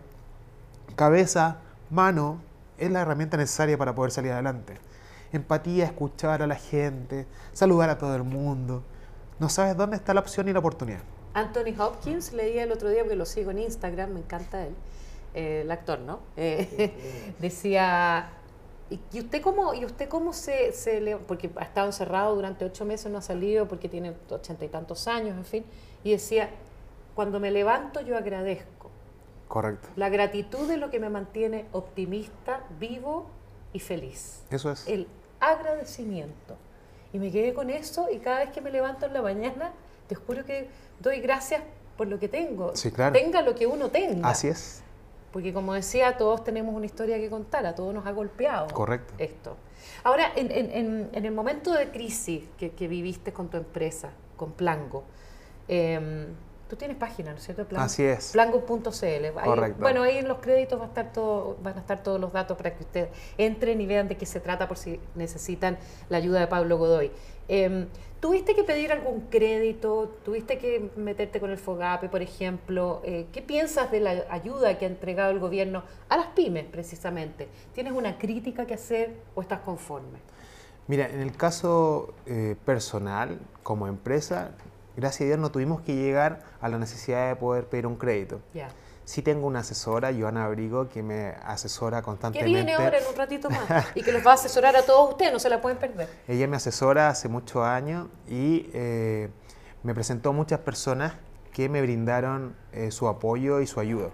cabeza, 0.96 1.58
mano, 1.89 2.39
es 2.77 2.92
la 2.92 3.01
herramienta 3.01 3.38
necesaria 3.38 3.77
para 3.77 3.96
poder 3.96 4.12
salir 4.12 4.32
adelante. 4.32 4.77
Empatía, 5.32 5.86
escuchar 5.86 6.42
a 6.42 6.48
la 6.48 6.56
gente, 6.56 7.25
saludar 7.53 7.89
a 7.89 7.98
todo 7.98 8.15
el 8.15 8.24
mundo. 8.24 8.84
No 9.39 9.50
sabes 9.50 9.75
dónde 9.75 9.96
está 9.96 10.13
la 10.13 10.20
opción 10.20 10.48
y 10.48 10.53
la 10.53 10.60
oportunidad. 10.60 11.01
Anthony 11.34 11.74
Hopkins, 11.80 12.34
leía 12.34 12.63
el 12.63 12.72
otro 12.72 12.89
día, 12.89 13.01
porque 13.01 13.15
lo 13.15 13.25
sigo 13.25 13.51
en 13.51 13.60
Instagram, 13.60 14.12
me 14.12 14.20
encanta 14.20 14.65
él, 14.65 14.75
eh, 15.34 15.62
el 15.62 15.72
actor, 15.72 16.00
¿no? 16.00 16.20
Eh, 16.38 17.34
decía, 17.39 18.30
¿y 19.12 19.20
usted 19.20 19.42
cómo, 19.42 19.74
y 19.74 19.86
usted 19.86 20.08
cómo 20.08 20.34
se, 20.34 20.72
se 20.74 21.01
le, 21.01 21.18
porque 21.18 21.50
ha 21.56 21.63
estado 21.63 21.88
encerrado 21.88 22.36
durante 22.36 22.65
ocho 22.65 22.86
meses, 22.86 23.12
no 23.12 23.18
ha 23.18 23.24
salido 23.24 23.68
porque 23.68 23.89
tiene 23.89 24.13
ochenta 24.30 24.63
y 24.63 24.70
tantos 24.70 25.08
años, 25.08 25.36
en 25.36 25.46
fin, 25.46 25.65
y 26.03 26.12
decía, 26.12 26.51
cuando 27.15 27.39
me 27.39 27.51
levanto 27.51 28.01
yo 28.01 28.18
agradezco. 28.18 28.70
Correcto. 29.53 29.88
La 29.98 30.10
gratitud 30.10 30.67
es 30.72 30.79
lo 30.79 30.89
que 30.89 31.00
me 31.00 31.12
mantiene 31.12 31.67
optimista, 31.74 32.62
vivo 32.79 33.27
y 33.72 33.79
feliz. 33.81 34.41
Eso 34.50 34.72
es. 34.72 34.88
El 34.88 35.07
agradecimiento. 35.39 36.57
Y 37.13 37.19
me 37.19 37.31
quedé 37.31 37.53
con 37.53 37.69
eso 37.69 38.10
y 38.10 38.17
cada 38.17 38.39
vez 38.39 38.50
que 38.50 38.62
me 38.62 38.72
levanto 38.72 39.05
en 39.05 39.13
la 39.13 39.22
mañana, 39.22 39.72
te 40.07 40.15
juro 40.15 40.43
que 40.43 40.69
doy 41.00 41.19
gracias 41.19 41.62
por 41.98 42.07
lo 42.07 42.17
que 42.17 42.27
tengo. 42.29 42.75
Sí, 42.75 42.89
claro. 42.89 43.13
Tenga 43.13 43.43
lo 43.43 43.53
que 43.53 43.67
uno 43.67 43.89
tenga. 43.91 44.27
Así 44.27 44.48
es. 44.48 44.81
Porque 45.31 45.53
como 45.53 45.75
decía, 45.75 46.17
todos 46.17 46.43
tenemos 46.43 46.74
una 46.74 46.88
historia 46.88 47.17
que 47.17 47.29
contar, 47.29 47.63
a 47.67 47.75
todos 47.75 47.93
nos 47.93 48.07
ha 48.07 48.12
golpeado 48.12 48.69
Correcto. 48.74 49.13
esto. 49.19 49.55
Ahora, 50.03 50.31
en, 50.36 51.12
el 51.13 51.31
momento 51.31 51.74
de 51.74 51.91
crisis 51.91 52.43
que, 52.57 52.88
viviste 52.88 53.31
con 53.31 53.50
tu 53.50 53.57
empresa, 53.57 54.10
con 54.36 54.53
Plango, 54.53 55.03
em, 55.67 56.25
tú 56.74 56.77
tienes 56.77 56.98
página, 56.98 57.30
¿no 57.30 57.38
es 57.38 57.44
cierto? 57.44 57.68
Así 57.77 58.01
es. 58.01 58.32
Plango.cl. 58.32 59.44
Correcto. 59.44 59.80
Bueno, 59.80 60.01
ahí 60.01 60.18
en 60.18 60.27
los 60.27 60.39
créditos 60.39 60.80
va 60.80 60.86
a 60.86 60.88
estar 60.88 61.13
todo, 61.13 61.56
van 61.62 61.77
a 61.77 61.82
estar 61.82 62.01
todos 62.01 62.20
los 62.20 62.34
datos 62.34 62.58
para 62.58 62.75
que 62.75 62.82
ustedes 62.82 63.10
entren 63.38 63.80
y 63.80 63.86
vean 63.86 64.08
de 64.08 64.18
qué 64.18 64.25
se 64.25 64.39
trata 64.39 64.68
por 64.68 64.77
si 64.77 65.00
necesitan 65.13 65.77
la 66.10 66.18
ayuda 66.18 66.39
de 66.39 66.48
Pablo 66.48 66.80
Godoy. 66.80 67.12
Em, 67.48 67.88
¿Tuviste 68.20 68.56
que 68.56 68.63
pedir 68.63 68.92
algún 68.92 69.27
crédito? 69.30 70.15
¿Tuviste 70.25 70.58
que 70.58 70.89
meterte 70.96 71.39
con 71.39 71.51
el 71.51 71.60
FOGAPE, 71.60 72.10
por 72.10 72.24
ejemplo? 72.24 73.01
Eh, 73.03 73.27
¿Qué 73.32 73.44
piensas 73.44 73.92
de 73.92 74.00
la 74.00 74.25
ayuda 74.32 74.80
que 74.80 74.86
ha 74.86 74.88
entregado 74.88 75.30
el 75.30 75.39
gobierno 75.39 75.84
a 76.10 76.18
las 76.18 76.27
pymes, 76.27 76.65
precisamente? 76.65 77.50
¿Tienes 77.75 77.94
una 77.94 78.18
crítica 78.18 78.65
que 78.65 78.74
hacer 78.74 79.13
o 79.36 79.42
estás 79.42 79.60
conforme? 79.60 80.18
Mira, 80.88 81.08
en 81.08 81.20
el 81.20 81.38
caso 81.38 82.15
eh, 82.25 82.56
personal, 82.65 83.39
como 83.62 83.88
empresa, 83.88 84.51
gracias 84.95 85.21
a 85.21 85.25
Dios 85.25 85.39
no 85.39 85.51
tuvimos 85.51 85.81
que 85.81 85.95
llegar 85.95 86.41
a 86.62 86.69
la 86.69 86.77
necesidad 86.77 87.29
de 87.29 87.35
poder 87.35 87.65
pedir 87.67 87.88
un 87.88 87.95
crédito. 87.95 88.41
Ya. 88.53 88.69
Sí 89.05 89.21
tengo 89.21 89.47
una 89.47 89.59
asesora, 89.59 90.13
Joana 90.17 90.45
Abrigo, 90.45 90.88
que 90.88 91.03
me 91.03 91.35
asesora 91.45 92.01
constantemente. 92.01 92.50
Que 92.50 92.55
viene 92.55 92.73
ahora 92.73 93.00
en 93.00 93.05
un 93.05 93.15
ratito 93.15 93.50
más 93.50 93.88
y 93.95 94.01
que 94.01 94.13
los 94.13 94.25
va 94.25 94.31
a 94.31 94.35
asesorar 94.35 94.75
a 94.77 94.83
todos 94.83 95.09
ustedes, 95.12 95.33
no 95.33 95.39
se 95.39 95.50
la 95.50 95.62
pueden 95.62 95.77
perder. 95.77 96.07
Ella 96.27 96.47
me 96.47 96.55
asesora 96.55 97.09
hace 97.09 97.27
muchos 97.27 97.65
años 97.65 98.07
y 98.29 98.69
eh, 98.73 99.29
me 99.83 99.93
presentó 99.93 100.31
muchas 100.31 100.62
personas 100.62 101.13
que 101.51 101.67
me 101.67 101.81
brindaron 101.81 102.55
eh, 102.71 102.91
su 102.91 103.07
apoyo 103.07 103.59
y 103.59 103.67
su 103.67 103.79
ayuda. 103.79 104.09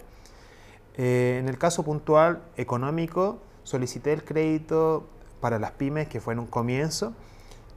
Eh, 0.97 1.37
en 1.39 1.47
el 1.47 1.57
caso 1.57 1.83
puntual 1.83 2.41
económico, 2.57 3.39
solicité 3.63 4.11
el 4.11 4.23
crédito 4.23 5.07
para 5.39 5.59
las 5.59 5.71
pymes, 5.71 6.07
que 6.07 6.19
fue 6.19 6.33
en 6.33 6.39
un 6.39 6.47
comienzo, 6.47 7.13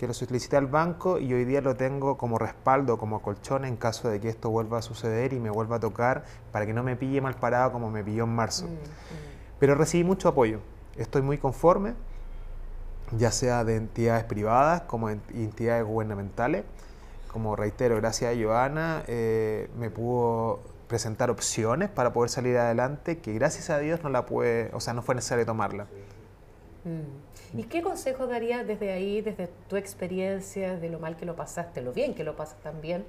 que 0.03 0.09
lo 0.09 0.15
solicité 0.15 0.57
al 0.57 0.67
banco 0.67 1.21
y 1.21 1.33
hoy 1.33 1.45
día 1.45 1.61
lo 1.61 1.77
tengo 1.77 2.19
como 2.19 2.37
respaldo, 2.37 2.99
como 2.99 3.23
colchón 3.23 3.65
en 3.65 3.77
caso 3.77 4.11
de 4.11 4.19
que 4.19 4.31
esto 4.31 4.51
vuelva 4.51 4.79
a 4.79 4.83
suceder 4.83 5.33
y 5.33 5.39
me 5.39 5.49
vuelva 5.49 5.77
a 5.77 5.79
tocar 5.79 6.25
para 6.51 6.67
que 6.67 6.73
no 6.73 6.83
me 6.83 6.97
pille 6.97 7.21
mal 7.21 7.37
parado 7.37 7.71
como 7.71 7.89
me 7.89 8.03
pilló 8.03 8.25
en 8.25 8.35
marzo. 8.35 8.67
Mm, 8.67 8.71
mm. 8.71 9.59
Pero 9.61 9.77
recibí 9.77 10.03
mucho 10.03 10.29
apoyo, 10.29 10.59
estoy 10.97 11.23
muy 11.23 11.39
conforme, 11.39 11.95
ya 13.17 13.31
sea 13.31 13.63
de 13.63 13.77
entidades 13.77 14.25
privadas 14.25 14.81
como 14.89 15.09
entidades 15.09 15.85
gubernamentales. 15.85 16.65
Como 17.29 17.55
reitero, 17.55 17.95
gracias 17.95 18.35
a 18.35 18.43
Joana 18.43 19.05
eh, 19.07 19.71
me 19.79 19.89
pudo 19.89 20.63
presentar 20.89 21.31
opciones 21.31 21.91
para 21.91 22.13
poder 22.13 22.29
salir 22.29 22.59
adelante 22.59 23.19
que 23.19 23.35
gracias 23.35 23.71
a 23.71 23.79
Dios 23.79 24.03
no 24.03 24.09
la 24.09 24.27
puede, 24.27 24.69
o 24.75 24.81
sea, 24.81 24.95
no 24.95 25.03
fue 25.03 25.15
necesario 25.15 25.47
tomarla. 25.47 25.85
Mm. 26.85 27.32
¿Y 27.55 27.65
qué 27.65 27.83
consejo 27.83 28.27
darías 28.27 28.67
desde 28.67 28.93
ahí, 28.93 29.21
desde 29.21 29.49
tu 29.69 29.77
experiencia, 29.77 30.77
de 30.77 30.89
lo 30.89 30.99
mal 30.99 31.17
que 31.17 31.27
lo 31.27 31.37
pasaste, 31.37 31.83
lo 31.83 31.93
bien 31.93 32.15
que 32.15 32.25
lo 32.25 32.35
pasas 32.35 32.59
también, 32.63 33.05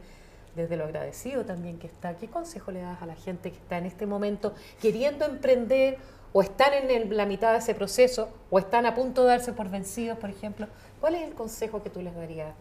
desde 0.56 0.76
lo 0.76 0.84
agradecido 0.84 1.46
también 1.46 1.80
que 1.80 1.88
está? 1.88 2.18
¿Qué 2.18 2.28
consejo 2.28 2.72
le 2.72 2.82
das 2.82 3.02
a 3.02 3.06
la 3.06 3.16
gente 3.16 3.52
que 3.52 3.58
está 3.58 3.78
en 3.78 3.86
este 3.86 4.06
momento 4.06 4.54
queriendo 4.82 5.26
emprender 5.26 5.98
o 6.34 6.42
están 6.42 6.74
en 6.74 7.16
la 7.16 7.26
mitad 7.26 7.54
de 7.54 7.60
ese 7.60 7.74
proceso 7.74 8.30
o 8.50 8.60
están 8.60 8.86
a 8.86 8.94
punto 8.96 9.24
de 9.24 9.30
darse 9.30 9.54
por 9.54 9.70
vencidos, 9.70 10.18
por 10.18 10.30
ejemplo? 10.30 10.68
¿Cuál 11.00 11.16
es 11.16 11.22
el 11.22 11.34
consejo 11.36 11.82
que 11.82 11.90
tú 11.90 12.02
les 12.02 12.14
darías 12.14 12.54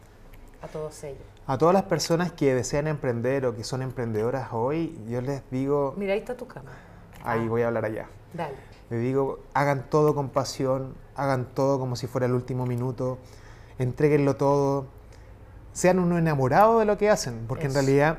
a 0.62 0.68
todos 0.68 1.02
ellos? 1.02 1.22
A 1.48 1.58
todas 1.58 1.74
las 1.74 1.84
personas 1.84 2.30
que 2.30 2.54
desean 2.54 2.86
emprender 2.86 3.44
o 3.44 3.56
que 3.56 3.64
son 3.64 3.82
emprendedoras 3.82 4.52
hoy, 4.52 4.96
yo 5.08 5.20
les 5.20 5.42
digo... 5.50 5.94
Mira, 5.96 6.12
ahí 6.12 6.20
está 6.20 6.36
tu 6.36 6.46
cama. 6.46 6.70
Ahí 7.24 7.42
ah. 7.44 7.48
voy 7.48 7.62
a 7.62 7.66
hablar 7.66 7.84
allá. 7.86 8.06
Dale. 8.34 8.54
Les 8.90 9.00
digo, 9.00 9.40
hagan 9.54 9.88
todo 9.88 10.14
con 10.14 10.28
pasión, 10.28 10.94
hagan 11.16 11.46
todo 11.54 11.78
como 11.78 11.96
si 11.96 12.06
fuera 12.06 12.26
el 12.26 12.34
último 12.34 12.66
minuto, 12.66 13.18
entreguenlo 13.78 14.36
todo, 14.36 14.86
sean 15.72 15.98
uno 15.98 16.18
enamorado 16.18 16.78
de 16.78 16.84
lo 16.84 16.98
que 16.98 17.08
hacen, 17.08 17.46
porque 17.48 17.66
en 17.66 17.74
realidad 17.74 18.18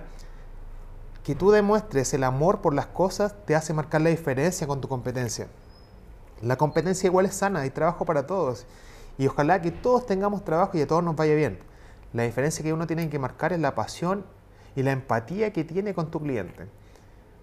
que 1.24 1.36
tú 1.36 1.52
demuestres 1.52 2.14
el 2.14 2.24
amor 2.24 2.62
por 2.62 2.74
las 2.74 2.88
cosas 2.88 3.36
te 3.46 3.56
hace 3.56 3.74
marcar 3.74 4.02
la 4.02 4.10
diferencia 4.10 4.68
con 4.68 4.82
tu 4.82 4.88
competencia. 4.88 5.48
La 6.42 6.58
competencia 6.58 7.08
igual 7.08 7.26
es 7.26 7.36
sana, 7.36 7.62
hay 7.62 7.70
trabajo 7.70 8.06
para 8.06 8.28
todos. 8.28 8.66
Y 9.18 9.28
ojalá 9.28 9.62
que 9.62 9.72
todos 9.72 10.06
tengamos 10.06 10.44
trabajo 10.44 10.78
y 10.78 10.82
a 10.82 10.88
todos 10.88 11.04
nos 11.04 11.16
vaya 11.16 11.36
bien. 11.36 11.60
La 12.12 12.24
diferencia 12.24 12.64
que 12.64 12.74
uno 12.74 12.88
tiene 12.88 13.10
que 13.10 13.20
marcar 13.20 13.54
es 13.54 13.60
la 13.60 13.76
pasión 13.76 14.26
y 14.76 14.84
la 14.84 14.92
empatía 14.92 15.54
que 15.54 15.64
tiene 15.64 15.94
con 15.94 16.12
tu 16.12 16.20
cliente. 16.20 16.68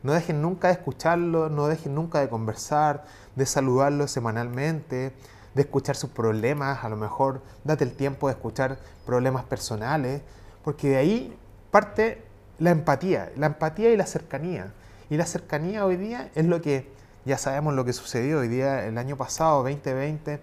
No 0.03 0.13
dejen 0.13 0.41
nunca 0.41 0.69
de 0.69 0.75
escucharlo, 0.75 1.49
no 1.51 1.67
dejen 1.67 1.95
nunca 1.95 2.21
de 2.21 2.29
conversar, 2.29 3.05
de 3.37 3.47
saludarlo 3.47 4.09
semanalmente, 4.09 5.13
de 5.55 5.63
escuchar 5.63 5.97
sus 5.97 6.11
problemas, 6.11 6.85
a 6.85 6.89
lo 6.89 6.97
mejor 6.97 7.43
date 7.65 7.85
el 7.85 7.93
tiempo 7.93 8.29
de 8.29 8.35
escuchar 8.35 8.79
problemas 9.05 9.45
personales, 9.45 10.23
porque 10.65 10.91
de 10.91 10.97
ahí 10.97 11.39
parte 11.71 12.23
la 12.59 12.71
empatía, 12.71 13.31
la 13.37 13.47
empatía 13.47 13.91
y 13.91 13.97
la 13.97 14.07
cercanía. 14.07 14.73
Y 15.11 15.17
la 15.17 15.27
cercanía 15.27 15.85
hoy 15.85 15.97
día 15.97 16.31
es 16.35 16.47
lo 16.47 16.63
que, 16.63 16.91
ya 17.25 17.37
sabemos 17.37 17.75
lo 17.75 17.85
que 17.85 17.93
sucedió 17.93 18.39
hoy 18.39 18.49
día, 18.49 18.87
el 18.87 18.97
año 18.97 19.17
pasado, 19.17 19.63
2020, 19.63 20.41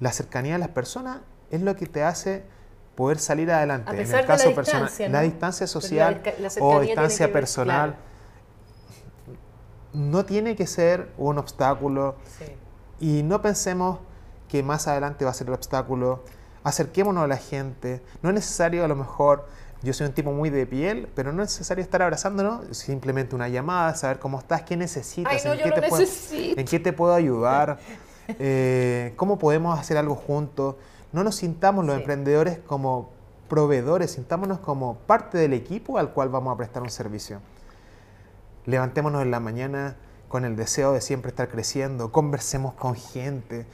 la 0.00 0.12
cercanía 0.12 0.54
de 0.54 0.58
las 0.58 0.68
personas 0.68 1.18
es 1.50 1.60
lo 1.60 1.76
que 1.76 1.86
te 1.86 2.02
hace 2.02 2.42
poder 2.96 3.18
salir 3.18 3.50
adelante. 3.50 3.90
en 3.90 4.14
el 4.14 4.26
caso 4.26 4.54
personal, 4.54 4.90
la 5.10 5.20
distancia 5.20 5.66
social 5.66 6.22
o 6.60 6.80
distancia 6.80 7.32
personal 7.32 7.96
no 9.92 10.24
tiene 10.24 10.56
que 10.56 10.66
ser 10.66 11.12
un 11.18 11.38
obstáculo. 11.38 12.16
Y 13.00 13.22
no 13.22 13.42
pensemos 13.42 13.98
que 14.48 14.62
más 14.62 14.86
adelante 14.88 15.24
va 15.24 15.30
a 15.30 15.34
ser 15.34 15.48
el 15.48 15.54
obstáculo. 15.54 16.22
Acerquémonos 16.64 17.24
a 17.24 17.26
la 17.26 17.36
gente. 17.36 18.02
No 18.22 18.28
es 18.28 18.34
necesario 18.34 18.84
a 18.84 18.88
lo 18.88 18.96
mejor, 18.96 19.46
yo 19.82 19.92
soy 19.92 20.06
un 20.06 20.12
tipo 20.12 20.30
muy 20.32 20.50
de 20.50 20.66
piel, 20.66 21.08
pero 21.14 21.32
no 21.32 21.42
es 21.42 21.50
necesario 21.50 21.82
estar 21.82 22.02
abrazándonos, 22.02 22.76
simplemente 22.76 23.34
una 23.34 23.48
llamada, 23.48 23.94
saber 23.96 24.20
cómo 24.20 24.38
estás, 24.38 24.62
qué 24.62 24.76
necesitas, 24.76 25.44
en, 25.44 25.58
qué 25.58 25.72
te 25.72 25.88
puedo, 25.88 26.04
en, 26.32 26.66
qué 26.66 26.78
te 26.78 26.92
puedo, 26.92 27.14
ayudar. 27.14 27.78
Eh, 28.38 29.12
¿Cómo 29.16 29.38
podemos 29.38 29.78
hacer 29.78 29.96
algo 29.96 30.14
juntos? 30.14 30.76
No 31.10 31.24
nos 31.24 31.34
sintamos 31.34 31.84
los 31.84 31.96
emprendedores 31.96 32.60
como 32.60 33.10
proveedores, 33.48 34.12
sintámonos 34.12 34.60
como 34.60 34.98
parte 34.98 35.36
del 35.36 35.52
equipo 35.52 35.98
al 35.98 36.12
cual 36.12 36.28
vamos 36.28 36.54
a 36.54 36.56
prestar 36.56 36.82
un 36.82 36.90
servicio. 36.90 37.40
Levantémonos 38.66 39.22
en 39.22 39.30
la 39.30 39.40
mañana 39.40 39.96
con 40.28 40.44
el 40.44 40.56
deseo 40.56 40.92
de 40.92 41.00
siempre 41.00 41.30
estar 41.30 41.48
creciendo, 41.48 42.12
conversemos 42.12 42.74
con 42.74 42.94
gente, 42.94 43.66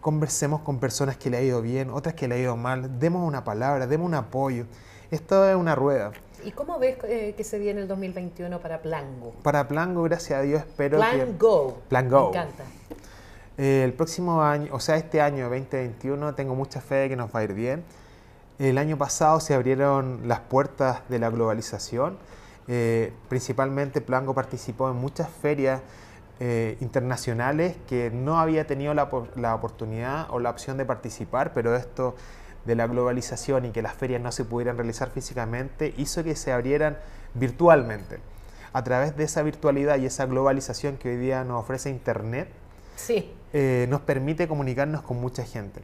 conversemos 0.00 0.62
con 0.62 0.80
personas 0.80 1.16
que 1.16 1.30
le 1.30 1.36
ha 1.36 1.42
ido 1.42 1.62
bien, 1.62 1.90
otras 1.90 2.14
que 2.14 2.26
le 2.26 2.34
ha 2.34 2.38
ido 2.38 2.56
mal, 2.56 2.98
demos 2.98 3.26
una 3.26 3.44
palabra, 3.44 3.86
demos 3.86 4.06
un 4.06 4.14
apoyo. 4.14 4.66
Esto 5.10 5.48
es 5.48 5.54
una 5.54 5.74
rueda. 5.74 6.12
¿Y 6.44 6.50
cómo 6.50 6.78
ves 6.78 6.96
eh, 7.04 7.34
que 7.36 7.44
se 7.44 7.58
viene 7.58 7.82
el 7.82 7.88
2021 7.88 8.60
para 8.60 8.82
Plango? 8.82 9.32
Para 9.42 9.68
Plango, 9.68 10.02
gracias 10.02 10.38
a 10.38 10.42
Dios, 10.42 10.60
espero 10.62 10.98
Plan 10.98 11.18
que... 11.18 11.32
Go. 11.38 11.78
Plan 11.88 12.08
Go. 12.08 12.30
Me 12.32 12.38
encanta. 12.38 12.64
Eh, 13.56 13.82
el 13.84 13.92
próximo 13.92 14.42
año, 14.42 14.74
o 14.74 14.80
sea, 14.80 14.96
este 14.96 15.20
año 15.20 15.48
2021, 15.48 16.34
tengo 16.34 16.54
mucha 16.54 16.80
fe 16.80 16.96
de 16.96 17.08
que 17.10 17.16
nos 17.16 17.34
va 17.34 17.40
a 17.40 17.44
ir 17.44 17.54
bien. 17.54 17.84
El 18.58 18.78
año 18.78 18.98
pasado 18.98 19.38
se 19.38 19.54
abrieron 19.54 20.26
las 20.26 20.40
puertas 20.40 21.02
de 21.08 21.18
la 21.18 21.30
globalización. 21.30 22.18
Eh, 22.66 23.12
principalmente 23.28 24.00
Plango 24.00 24.34
participó 24.34 24.90
en 24.90 24.96
muchas 24.96 25.28
ferias 25.28 25.82
eh, 26.40 26.76
internacionales 26.80 27.76
que 27.86 28.10
no 28.10 28.40
había 28.40 28.66
tenido 28.66 28.94
la, 28.94 29.08
la, 29.36 29.54
oportunidad 29.54 30.26
o 30.30 30.40
la 30.40 30.50
opción 30.50 30.76
de 30.78 30.84
participar, 30.84 31.52
pero 31.52 31.76
esto 31.76 32.16
de 32.64 32.74
la 32.74 32.86
globalización 32.86 33.66
y 33.66 33.70
que 33.70 33.82
las 33.82 33.94
ferias 33.94 34.20
no 34.20 34.32
se 34.32 34.44
pudieran 34.44 34.76
realizar 34.76 35.10
físicamente 35.10 35.94
hizo 35.96 36.24
que 36.24 36.34
se 36.34 36.52
abrieran 36.52 36.98
virtualmente. 37.34 38.18
A 38.72 38.82
través 38.82 39.16
de 39.16 39.24
esa 39.24 39.42
virtualidad 39.42 39.98
y 39.98 40.06
esa 40.06 40.26
globalización 40.26 40.96
que 40.96 41.10
hoy 41.10 41.16
día 41.16 41.44
nos 41.44 41.62
ofrece 41.62 41.90
Internet, 41.90 42.48
sí. 42.96 43.32
eh, 43.52 43.86
nos 43.88 44.00
permite 44.00 44.48
comunicarnos 44.48 45.02
con 45.02 45.20
mucha 45.20 45.44
gente. 45.44 45.82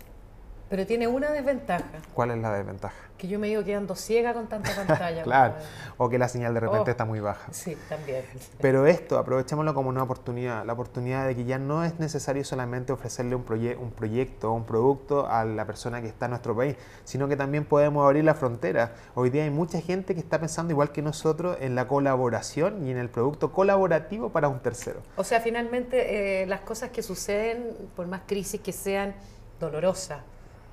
Pero 0.71 0.87
tiene 0.87 1.09
una 1.09 1.33
desventaja. 1.33 1.85
¿Cuál 2.15 2.31
es 2.31 2.39
la 2.39 2.55
desventaja? 2.55 2.95
Que 3.19 3.27
yo 3.27 3.41
me 3.41 3.49
digo 3.49 3.65
quedando 3.65 3.97
ciega 3.97 4.33
con 4.33 4.47
tanta 4.47 4.73
pantalla. 4.73 5.23
claro, 5.25 5.55
o 5.99 6.09
que 6.09 6.17
la 6.17 6.29
señal 6.29 6.55
de 6.55 6.61
repente 6.61 6.89
oh, 6.89 6.93
está 6.93 7.05
muy 7.05 7.19
baja. 7.19 7.53
Sí, 7.53 7.77
también. 7.89 8.25
Pero 8.61 8.87
esto, 8.87 9.19
aprovechémoslo 9.19 9.75
como 9.75 9.89
una 9.89 10.05
oportunidad, 10.05 10.65
la 10.65 10.73
oportunidad 10.73 11.27
de 11.27 11.35
que 11.35 11.45
ya 11.45 11.59
no 11.59 11.83
es 11.83 11.99
necesario 11.99 12.45
solamente 12.45 12.93
ofrecerle 12.93 13.35
un, 13.35 13.43
proye 13.43 13.77
un 13.77 13.91
proyecto 13.91 14.53
o 14.53 14.55
un 14.55 14.65
producto 14.65 15.27
a 15.27 15.45
la 15.45 15.67
persona 15.67 16.01
que 16.01 16.07
está 16.07 16.27
en 16.27 16.31
nuestro 16.31 16.57
país, 16.57 16.77
sino 17.03 17.27
que 17.27 17.37
también 17.37 17.65
podemos 17.65 18.07
abrir 18.07 18.23
la 18.23 18.35
frontera. 18.35 18.95
Hoy 19.17 19.31
día 19.31 19.43
hay 19.43 19.51
mucha 19.51 19.81
gente 19.81 20.15
que 20.15 20.21
está 20.21 20.39
pensando 20.39 20.73
igual 20.73 20.93
que 20.93 21.03
nosotros 21.03 21.57
en 21.61 21.75
la 21.75 21.89
colaboración 21.89 22.87
y 22.87 22.93
en 22.93 22.99
el 22.99 23.09
producto 23.09 23.51
colaborativo 23.53 24.31
para 24.31 24.47
un 24.47 24.61
tercero. 24.61 25.01
O 25.17 25.25
sea, 25.25 25.41
finalmente 25.41 26.43
eh, 26.43 26.47
las 26.47 26.61
cosas 26.61 26.91
que 26.91 27.03
suceden, 27.03 27.75
por 27.97 28.07
más 28.07 28.21
crisis 28.25 28.61
que 28.61 28.73
sean 28.73 29.17
dolorosas, 29.59 30.21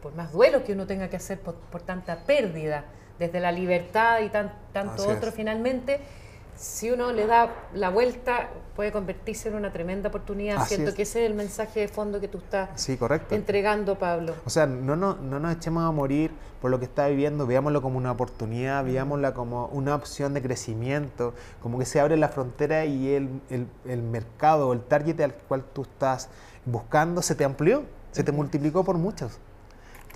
por 0.01 0.15
más 0.15 0.31
duelo 0.31 0.63
que 0.63 0.73
uno 0.73 0.85
tenga 0.85 1.09
que 1.09 1.17
hacer 1.17 1.39
por, 1.39 1.81
tanta 1.81 2.23
pérdida, 2.25 2.85
desde 3.19 3.39
la 3.39 3.51
libertad 3.51 4.21
y 4.21 4.29
tan, 4.29 4.53
tanto 4.73 5.07
otro, 5.07 5.31
finalmente, 5.31 5.99
si 6.57 6.89
uno 6.89 7.11
le 7.11 7.27
da 7.27 7.53
la 7.73 7.89
vuelta, 7.89 8.49
puede 8.75 8.91
convertirse 8.91 9.49
en 9.49 9.55
una 9.55 9.71
tremenda 9.71 10.09
oportunidad. 10.09 10.65
Siento 10.65 10.93
que 10.93 11.03
ese 11.03 11.23
es 11.23 11.29
el 11.29 11.35
mensaje 11.35 11.81
de 11.81 11.87
fondo 11.87 12.19
que 12.19 12.27
tú 12.27 12.39
estás 12.39 12.69
sí, 12.75 12.97
correcto. 12.97 13.35
entregando, 13.35 13.97
Pablo. 13.97 14.33
O 14.45 14.49
sea, 14.49 14.65
no, 14.65 14.95
no, 14.95 15.15
no 15.15 15.39
nos 15.39 15.55
echemos 15.55 15.83
a 15.83 15.91
morir 15.91 16.31
por 16.61 16.71
lo 16.71 16.79
que 16.79 16.85
está 16.85 17.07
viviendo, 17.07 17.45
veámoslo 17.45 17.81
como 17.81 17.97
una 17.97 18.11
oportunidad, 18.11 18.83
veámosla 18.83 19.33
como 19.33 19.67
una 19.67 19.93
opción 19.95 20.33
de 20.33 20.41
crecimiento, 20.41 21.33
como 21.61 21.77
que 21.77 21.85
se 21.85 21.99
abre 21.99 22.17
la 22.17 22.29
frontera 22.29 22.85
y 22.85 23.13
el, 23.13 23.41
el, 23.49 23.67
el 23.85 24.01
mercado, 24.01 24.73
el 24.73 24.81
target 24.81 25.21
al 25.21 25.33
cual 25.33 25.63
tú 25.73 25.83
estás 25.83 26.29
buscando 26.65 27.21
se 27.21 27.35
te 27.35 27.45
amplió, 27.45 27.83
se 28.11 28.23
te 28.23 28.31
multiplicó 28.31 28.83
por 28.83 28.97
muchos. 28.97 29.39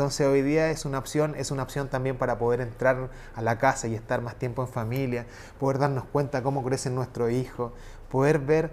Entonces 0.01 0.25
hoy 0.25 0.41
día 0.41 0.71
es 0.71 0.85
una 0.85 0.97
opción, 0.97 1.35
es 1.37 1.51
una 1.51 1.61
opción 1.61 1.87
también 1.87 2.17
para 2.17 2.39
poder 2.39 2.59
entrar 2.59 3.11
a 3.35 3.41
la 3.43 3.59
casa 3.59 3.87
y 3.87 3.93
estar 3.93 4.19
más 4.19 4.33
tiempo 4.33 4.63
en 4.63 4.67
familia, 4.67 5.27
poder 5.59 5.77
darnos 5.77 6.05
cuenta 6.05 6.41
cómo 6.41 6.63
crece 6.63 6.89
nuestro 6.89 7.29
hijo, 7.29 7.71
poder 8.09 8.39
ver 8.39 8.71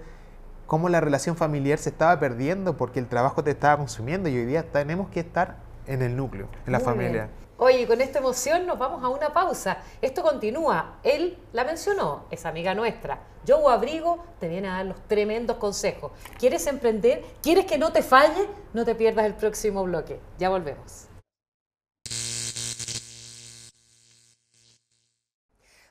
cómo 0.67 0.89
la 0.89 1.03
relación 1.03 1.37
familiar 1.37 1.79
se 1.79 1.91
estaba 1.91 2.19
perdiendo 2.19 2.79
porque 2.79 2.99
el 2.99 3.09
trabajo 3.09 3.45
te 3.45 3.51
estaba 3.51 3.77
consumiendo 3.77 4.31
y 4.31 4.39
hoy 4.39 4.47
día 4.47 4.73
tenemos 4.73 5.11
que 5.11 5.21
estar 5.21 5.57
en 5.87 6.01
el 6.01 6.17
núcleo, 6.17 6.49
en 6.65 6.73
la 6.73 6.81
familia. 6.81 7.29
Oye, 7.59 7.87
con 7.87 8.01
esta 8.01 8.21
emoción 8.21 8.65
nos 8.65 8.79
vamos 8.79 9.05
a 9.05 9.11
una 9.11 9.31
pausa. 9.31 9.83
Esto 10.01 10.23
continúa. 10.23 10.95
Él 11.03 11.37
la 11.53 11.65
mencionó, 11.65 12.25
es 12.31 12.47
amiga 12.47 12.75
nuestra. 12.75 13.19
Joe 13.47 13.71
Abrigo 13.71 14.25
te 14.41 14.49
viene 14.49 14.69
a 14.69 14.77
dar 14.77 14.87
los 14.87 15.01
tremendos 15.09 15.59
consejos. 15.59 16.11
¿Quieres 16.39 16.67
emprender? 16.67 17.23
¿Quieres 17.43 17.67
que 17.67 17.77
no 17.77 17.93
te 17.93 18.03
falle? 18.03 18.49
No 18.73 18.87
te 18.87 18.95
pierdas 18.95 19.27
el 19.27 19.35
próximo 19.35 19.85
bloque. 19.85 20.21
Ya 20.39 20.49
volvemos. 20.49 21.09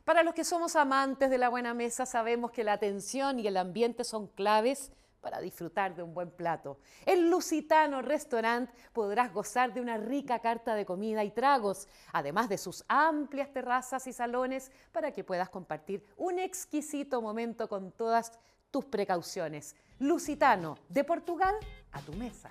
Para 0.08 0.24
los 0.24 0.34
que 0.34 0.46
somos 0.46 0.78
amantes 0.78 1.30
de 1.30 1.38
la 1.38 1.50
buena 1.50 1.74
mesa, 1.74 2.06
sabemos 2.06 2.52
que 2.52 2.64
la 2.64 2.72
atención 2.72 3.42
y 3.42 3.48
el 3.48 3.58
ambiente 3.58 4.06
son 4.06 4.28
claves 4.28 4.90
para 5.20 5.42
disfrutar 5.42 5.98
de 5.98 6.02
un 6.02 6.14
buen 6.14 6.32
plato. 6.32 6.80
En 7.06 7.30
Lusitano 7.30 8.02
Restaurant 8.02 8.70
podrás 8.94 9.34
gozar 9.34 9.74
de 9.74 9.82
una 9.82 9.98
rica 9.98 10.40
carta 10.40 10.76
de 10.76 10.86
comida 10.86 11.26
y 11.26 11.32
tragos, 11.32 11.90
además 12.14 12.48
de 12.48 12.58
sus 12.58 12.86
amplias 12.88 13.52
terrazas 13.52 14.08
y 14.08 14.14
salones 14.14 14.72
para 14.94 15.12
que 15.12 15.26
puedas 15.26 15.50
compartir 15.50 16.02
un 16.16 16.40
exquisito 16.40 17.22
momento 17.22 17.68
con 17.68 17.92
todas 17.92 18.32
tus 18.72 18.86
precauciones. 18.86 19.76
Lusitano, 20.00 20.78
de 20.88 21.04
Portugal 21.04 21.56
a 21.92 22.00
tu 22.00 22.14
mesa. 22.14 22.50